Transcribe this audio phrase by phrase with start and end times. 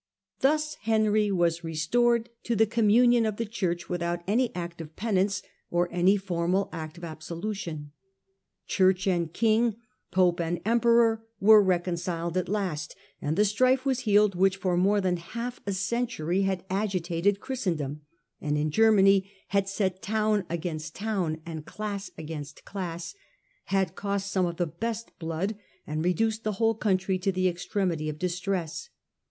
[0.39, 5.43] Thus Henry was restored to the communion of the Church without any act of penance,
[5.69, 7.89] or any formal act of abso lution.
[8.65, 9.75] Church and king,
[10.09, 15.01] pope and emperor were reconciled at last, and the strife was healed which for more
[15.01, 17.99] than half a century had agitated Christendom^
[18.41, 23.13] and in Germany had set town against towu and class against class,
[23.65, 27.47] had cost some of the best blood, and re duced the whole country to the
[27.47, 28.89] extremity of distress.